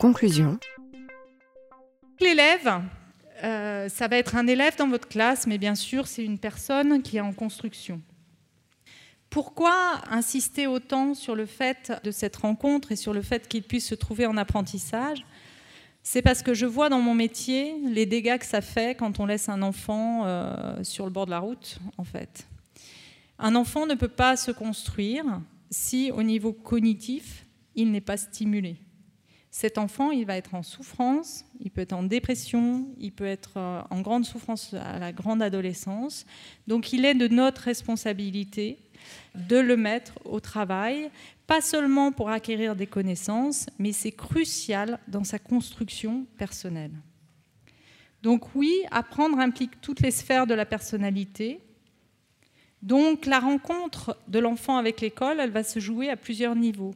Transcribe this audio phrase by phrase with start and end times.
[0.00, 0.58] Conclusion.
[2.20, 2.80] L'élève,
[3.44, 7.02] euh, ça va être un élève dans votre classe, mais bien sûr, c'est une personne
[7.02, 8.00] qui est en construction.
[9.28, 13.88] Pourquoi insister autant sur le fait de cette rencontre et sur le fait qu'il puisse
[13.88, 15.26] se trouver en apprentissage?
[16.02, 19.26] C'est parce que je vois dans mon métier les dégâts que ça fait quand on
[19.26, 22.46] laisse un enfant euh, sur le bord de la route, en fait.
[23.38, 27.44] Un enfant ne peut pas se construire si, au niveau cognitif,
[27.74, 28.78] il n'est pas stimulé.
[29.50, 33.54] Cet enfant, il va être en souffrance, il peut être en dépression, il peut être
[33.56, 36.24] euh, en grande souffrance à la grande adolescence.
[36.68, 38.78] Donc il est de notre responsabilité
[39.34, 41.10] de le mettre au travail,
[41.46, 46.92] pas seulement pour acquérir des connaissances, mais c'est crucial dans sa construction personnelle.
[48.22, 51.60] Donc oui, apprendre implique toutes les sphères de la personnalité.
[52.82, 56.94] Donc la rencontre de l'enfant avec l'école, elle va se jouer à plusieurs niveaux.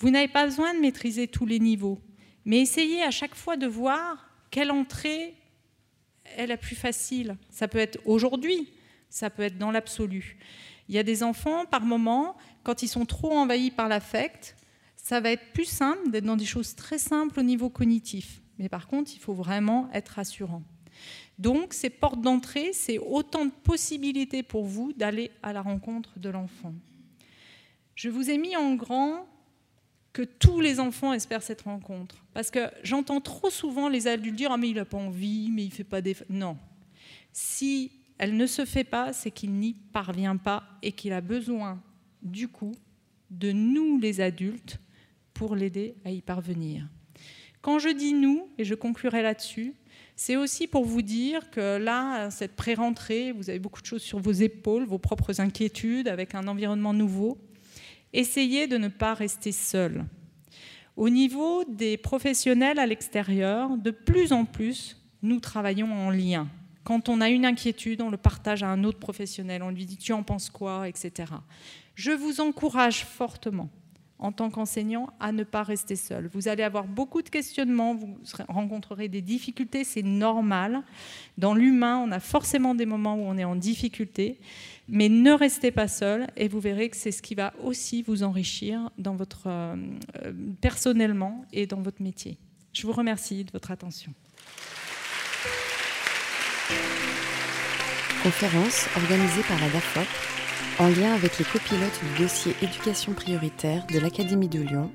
[0.00, 2.00] Vous n'avez pas besoin de maîtriser tous les niveaux,
[2.46, 5.34] mais essayez à chaque fois de voir quelle entrée
[6.38, 7.36] est la plus facile.
[7.50, 8.72] Ça peut être aujourd'hui,
[9.10, 10.38] ça peut être dans l'absolu.
[10.88, 14.56] Il y a des enfants, par moment, quand ils sont trop envahis par l'affect,
[14.96, 18.40] ça va être plus simple d'être dans des choses très simples au niveau cognitif.
[18.58, 20.62] Mais par contre, il faut vraiment être rassurant.
[21.38, 26.30] Donc, ces portes d'entrée, c'est autant de possibilités pour vous d'aller à la rencontre de
[26.30, 26.72] l'enfant.
[27.94, 29.26] Je vous ai mis en grand
[30.12, 32.24] que tous les enfants espèrent cette rencontre.
[32.34, 35.62] Parce que j'entends trop souvent les adultes dire Ah, mais il n'a pas envie, mais
[35.62, 36.16] il ne fait pas des.
[36.28, 36.56] Non.
[37.32, 41.80] Si elle ne se fait pas, c'est qu'il n'y parvient pas et qu'il a besoin,
[42.22, 42.74] du coup,
[43.30, 44.78] de nous les adultes
[45.32, 46.86] pour l'aider à y parvenir.
[47.62, 49.74] Quand je dis nous, et je conclurai là-dessus,
[50.16, 54.18] c'est aussi pour vous dire que là, cette pré-rentrée, vous avez beaucoup de choses sur
[54.18, 57.38] vos épaules, vos propres inquiétudes, avec un environnement nouveau.
[58.12, 60.04] Essayez de ne pas rester seul.
[60.96, 66.48] Au niveau des professionnels à l'extérieur, de plus en plus, nous travaillons en lien
[66.90, 69.96] quand on a une inquiétude, on le partage à un autre professionnel, on lui dit
[69.96, 71.32] tu en penses quoi, etc.
[71.94, 73.68] Je vous encourage fortement,
[74.20, 76.28] en tant qu'enseignant, à ne pas rester seul.
[76.32, 80.82] Vous allez avoir beaucoup de questionnements, vous rencontrerez des difficultés, c'est normal.
[81.38, 84.38] Dans l'humain, on a forcément des moments où on est en difficulté,
[84.88, 88.22] mais ne restez pas seul et vous verrez que c'est ce qui va aussi vous
[88.22, 89.76] enrichir dans votre, euh,
[90.60, 92.38] personnellement et dans votre métier.
[92.72, 94.12] Je vous remercie de votre attention.
[98.22, 100.39] Conférence organisée par la DAFOP
[100.80, 104.90] en lien avec les copilotes du dossier éducation prioritaire de l'Académie de Lyon,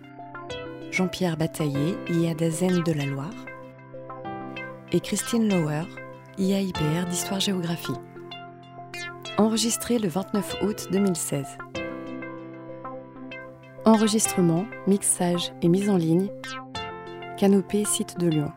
[0.90, 3.46] Jean-Pierre Bataillé, IA d'Azen de la Loire,
[4.92, 5.84] et Christine Lauer,
[6.40, 7.94] IAIPR d'Histoire-Géographie.
[9.38, 11.46] Enregistré le 29 août 2016.
[13.86, 16.30] Enregistrement, mixage et mise en ligne,
[17.38, 18.52] Canopée Site de Lyon.